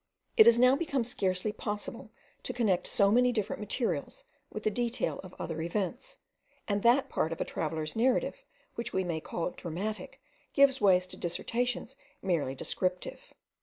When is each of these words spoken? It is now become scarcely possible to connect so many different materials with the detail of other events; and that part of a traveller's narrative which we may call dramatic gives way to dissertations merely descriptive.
It 0.35 0.47
is 0.47 0.57
now 0.57 0.75
become 0.75 1.03
scarcely 1.03 1.51
possible 1.51 2.09
to 2.41 2.53
connect 2.53 2.87
so 2.87 3.11
many 3.11 3.31
different 3.31 3.59
materials 3.59 4.23
with 4.51 4.63
the 4.63 4.71
detail 4.71 5.19
of 5.23 5.35
other 5.37 5.61
events; 5.61 6.17
and 6.67 6.81
that 6.81 7.07
part 7.07 7.31
of 7.31 7.39
a 7.39 7.45
traveller's 7.45 7.95
narrative 7.95 8.43
which 8.73 8.93
we 8.93 9.03
may 9.03 9.21
call 9.21 9.51
dramatic 9.51 10.19
gives 10.53 10.81
way 10.81 10.99
to 11.01 11.17
dissertations 11.17 11.97
merely 12.19 12.55
descriptive. 12.55 13.31